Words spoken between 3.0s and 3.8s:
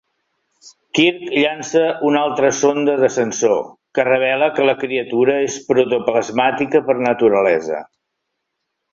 de sensor,